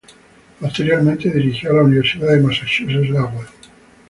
Posteriormente 0.59 1.29
dirigió 1.29 1.69
a 1.69 1.73
la 1.75 1.83
Universidad 1.83 2.31
de 2.33 2.39
Massachusetts 2.39 3.07
Lowell. 3.11 3.45